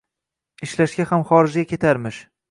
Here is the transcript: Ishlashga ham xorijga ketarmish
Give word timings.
Ishlashga 0.67 1.05
ham 1.11 1.25
xorijga 1.31 1.65
ketarmish 1.73 2.23